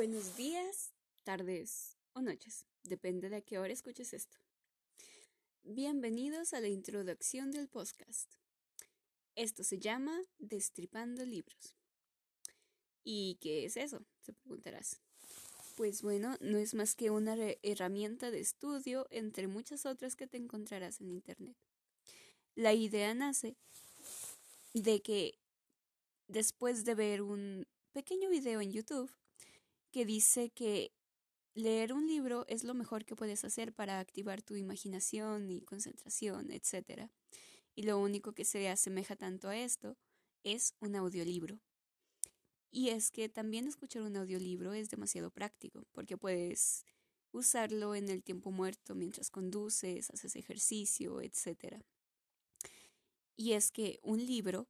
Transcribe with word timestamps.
Buenos 0.00 0.34
días, 0.34 0.94
tardes 1.24 1.98
o 2.14 2.22
noches, 2.22 2.64
depende 2.84 3.28
de 3.28 3.36
a 3.36 3.40
qué 3.42 3.58
hora 3.58 3.70
escuches 3.70 4.14
esto. 4.14 4.38
Bienvenidos 5.62 6.54
a 6.54 6.60
la 6.60 6.68
introducción 6.68 7.50
del 7.50 7.68
podcast. 7.68 8.32
Esto 9.36 9.62
se 9.62 9.78
llama 9.78 10.18
Destripando 10.38 11.26
Libros. 11.26 11.76
¿Y 13.04 13.36
qué 13.42 13.66
es 13.66 13.76
eso? 13.76 14.02
Te 14.24 14.32
preguntarás. 14.32 15.02
Pues 15.76 16.00
bueno, 16.00 16.34
no 16.40 16.56
es 16.56 16.72
más 16.72 16.94
que 16.94 17.10
una 17.10 17.36
herramienta 17.62 18.30
de 18.30 18.40
estudio 18.40 19.06
entre 19.10 19.48
muchas 19.48 19.84
otras 19.84 20.16
que 20.16 20.26
te 20.26 20.38
encontrarás 20.38 21.02
en 21.02 21.10
Internet. 21.10 21.58
La 22.54 22.72
idea 22.72 23.12
nace 23.12 23.54
de 24.72 25.02
que 25.02 25.38
después 26.26 26.86
de 26.86 26.94
ver 26.94 27.20
un 27.20 27.66
pequeño 27.92 28.30
video 28.30 28.62
en 28.62 28.72
YouTube, 28.72 29.12
que 29.90 30.04
dice 30.04 30.50
que 30.50 30.92
leer 31.54 31.92
un 31.92 32.06
libro 32.06 32.44
es 32.48 32.64
lo 32.64 32.74
mejor 32.74 33.04
que 33.04 33.16
puedes 33.16 33.44
hacer 33.44 33.72
para 33.72 33.98
activar 33.98 34.42
tu 34.42 34.56
imaginación 34.56 35.50
y 35.50 35.62
concentración, 35.62 36.50
etc. 36.50 37.10
Y 37.74 37.82
lo 37.82 37.98
único 37.98 38.32
que 38.32 38.44
se 38.44 38.68
asemeja 38.68 39.16
tanto 39.16 39.48
a 39.48 39.56
esto 39.56 39.96
es 40.44 40.74
un 40.80 40.96
audiolibro. 40.96 41.60
Y 42.70 42.90
es 42.90 43.10
que 43.10 43.28
también 43.28 43.66
escuchar 43.66 44.02
un 44.02 44.16
audiolibro 44.16 44.72
es 44.72 44.90
demasiado 44.90 45.30
práctico, 45.30 45.86
porque 45.92 46.16
puedes 46.16 46.84
usarlo 47.32 47.94
en 47.94 48.08
el 48.08 48.22
tiempo 48.22 48.52
muerto 48.52 48.94
mientras 48.94 49.30
conduces, 49.30 50.10
haces 50.10 50.36
ejercicio, 50.36 51.20
etc. 51.20 51.82
Y 53.36 53.52
es 53.52 53.72
que 53.72 53.98
un 54.02 54.24
libro, 54.24 54.68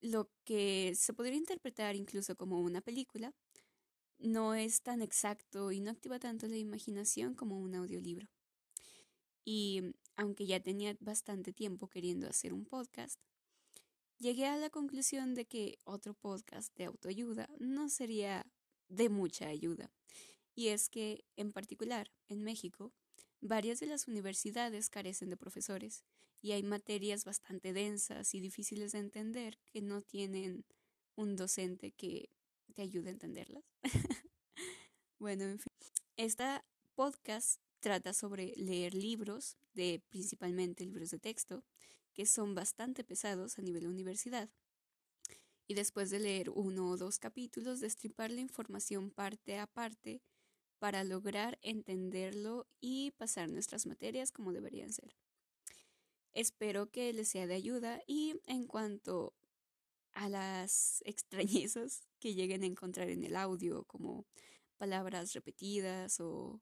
lo 0.00 0.30
que 0.44 0.94
se 0.94 1.12
podría 1.12 1.36
interpretar 1.36 1.96
incluso 1.96 2.36
como 2.36 2.60
una 2.60 2.80
película, 2.80 3.34
no 4.18 4.54
es 4.54 4.82
tan 4.82 5.02
exacto 5.02 5.72
y 5.72 5.80
no 5.80 5.90
activa 5.90 6.18
tanto 6.18 6.46
la 6.46 6.56
imaginación 6.56 7.34
como 7.34 7.58
un 7.58 7.74
audiolibro. 7.74 8.28
Y 9.44 9.94
aunque 10.16 10.46
ya 10.46 10.60
tenía 10.60 10.96
bastante 11.00 11.52
tiempo 11.52 11.88
queriendo 11.88 12.28
hacer 12.28 12.52
un 12.52 12.64
podcast, 12.64 13.20
llegué 14.18 14.46
a 14.46 14.56
la 14.56 14.70
conclusión 14.70 15.34
de 15.34 15.44
que 15.44 15.78
otro 15.84 16.14
podcast 16.14 16.74
de 16.76 16.86
autoayuda 16.86 17.48
no 17.58 17.88
sería 17.88 18.46
de 18.88 19.08
mucha 19.08 19.48
ayuda. 19.48 19.92
Y 20.54 20.68
es 20.68 20.88
que, 20.88 21.24
en 21.36 21.52
particular, 21.52 22.10
en 22.28 22.42
México, 22.42 22.92
varias 23.40 23.78
de 23.80 23.86
las 23.86 24.08
universidades 24.08 24.88
carecen 24.88 25.28
de 25.30 25.36
profesores 25.36 26.04
y 26.40 26.52
hay 26.52 26.62
materias 26.62 27.24
bastante 27.24 27.72
densas 27.72 28.34
y 28.34 28.40
difíciles 28.40 28.92
de 28.92 28.98
entender 28.98 29.58
que 29.66 29.82
no 29.82 30.00
tienen 30.02 30.64
un 31.14 31.36
docente 31.36 31.92
que 31.92 32.30
te 32.76 32.82
ayude 32.82 33.08
a 33.08 33.12
entenderlas. 33.12 33.64
bueno, 35.18 35.44
en 35.44 35.58
fin. 35.58 35.72
Esta 36.16 36.62
podcast 36.94 37.60
trata 37.80 38.12
sobre 38.12 38.52
leer 38.56 38.94
libros, 38.94 39.56
de 39.72 40.02
principalmente 40.10 40.84
libros 40.84 41.10
de 41.10 41.18
texto, 41.18 41.64
que 42.12 42.26
son 42.26 42.54
bastante 42.54 43.02
pesados 43.02 43.58
a 43.58 43.62
nivel 43.62 43.86
universidad. 43.86 44.50
Y 45.66 45.74
después 45.74 46.10
de 46.10 46.20
leer 46.20 46.50
uno 46.50 46.90
o 46.90 46.96
dos 46.98 47.18
capítulos, 47.18 47.80
destripar 47.80 48.30
la 48.30 48.40
información 48.40 49.10
parte 49.10 49.58
a 49.58 49.66
parte 49.66 50.22
para 50.78 51.02
lograr 51.02 51.58
entenderlo 51.62 52.66
y 52.78 53.12
pasar 53.12 53.48
nuestras 53.48 53.86
materias 53.86 54.32
como 54.32 54.52
deberían 54.52 54.92
ser. 54.92 55.16
Espero 56.34 56.90
que 56.90 57.10
les 57.14 57.28
sea 57.28 57.46
de 57.46 57.54
ayuda 57.54 58.02
y 58.06 58.38
en 58.44 58.66
cuanto 58.66 59.32
a 60.16 60.30
las 60.30 61.02
extrañezas 61.04 62.02
que 62.18 62.34
lleguen 62.34 62.62
a 62.62 62.66
encontrar 62.66 63.10
en 63.10 63.22
el 63.22 63.36
audio, 63.36 63.84
como 63.84 64.26
palabras 64.78 65.34
repetidas 65.34 66.20
o 66.20 66.60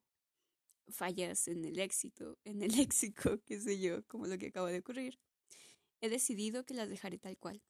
fallas 0.88 1.46
en 1.46 1.64
el 1.64 1.78
éxito, 1.78 2.36
en 2.44 2.62
el 2.62 2.72
léxico, 2.76 3.40
qué 3.46 3.60
sé 3.60 3.78
yo, 3.78 4.04
como 4.08 4.26
lo 4.26 4.38
que 4.38 4.48
acaba 4.48 4.70
de 4.72 4.80
ocurrir, 4.80 5.20
he 6.00 6.08
decidido 6.08 6.64
que 6.64 6.74
las 6.74 6.88
dejaré 6.88 7.18
tal 7.18 7.38
cual, 7.38 7.62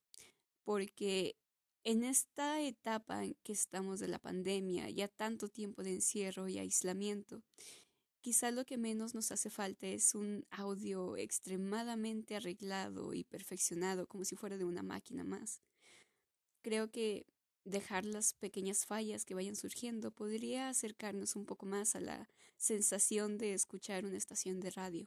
porque 0.65 1.37
en 1.85 2.03
esta 2.03 2.63
etapa 2.63 3.23
en 3.23 3.37
que 3.43 3.53
estamos 3.53 4.01
de 4.01 4.09
la 4.09 4.19
pandemia, 4.19 4.89
ya 4.89 5.09
tanto 5.09 5.49
tiempo 5.49 5.83
de 5.83 5.93
encierro 5.93 6.49
y 6.49 6.59
aislamiento, 6.59 7.43
quizá 8.23 8.51
lo 8.51 8.65
que 8.65 8.79
menos 8.79 9.15
nos 9.15 9.31
hace 9.33 9.51
falta 9.51 9.87
es 9.87 10.15
un 10.15 10.47
audio 10.49 11.19
extremadamente 11.19 12.37
arreglado 12.37 13.13
y 13.13 13.25
perfeccionado 13.25 14.07
como 14.07 14.25
si 14.25 14.35
fuera 14.35 14.57
de 14.57 14.65
una 14.65 14.83
máquina 14.83 15.25
más 15.25 15.61
creo 16.65 16.91
que 16.91 17.27
dejar 17.65 18.05
las 18.07 18.33
pequeñas 18.35 18.87
fallas 18.87 19.25
que 19.25 19.35
vayan 19.35 19.55
surgiendo 19.55 20.11
podría 20.11 20.71
acercarnos 20.71 21.37
un 21.37 21.45
poco 21.45 21.67
más 21.67 21.95
a 21.95 22.01
la 22.01 22.29
sensación 22.57 23.37
de 23.39 23.53
escuchar 23.53 24.05
una 24.07 24.17
estación 24.17 24.61
de 24.61 24.71
radio. 24.71 25.07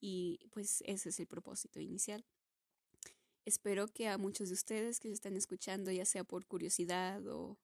Y 0.00 0.38
pues 0.50 0.82
ese 0.86 1.08
es 1.08 1.18
el 1.18 1.26
propósito 1.26 1.80
inicial. 1.80 2.24
Espero 3.44 3.88
que 3.88 4.08
a 4.08 4.18
muchos 4.18 4.48
de 4.48 4.54
ustedes 4.54 5.00
que 5.00 5.08
lo 5.08 5.14
están 5.14 5.36
escuchando, 5.36 5.90
ya 5.90 6.04
sea 6.04 6.22
por 6.22 6.46
curiosidad 6.46 7.26
o 7.26 7.58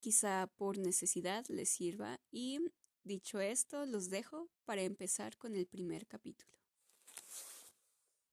quizá 0.00 0.48
por 0.56 0.78
necesidad, 0.78 1.44
les 1.48 1.68
sirva. 1.68 2.20
Y 2.32 2.58
dicho 3.04 3.40
esto, 3.40 3.86
los 3.86 4.10
dejo 4.10 4.50
para 4.64 4.82
empezar 4.82 5.36
con 5.36 5.54
el 5.54 5.66
primer 5.66 6.06
capítulo. 6.06 6.61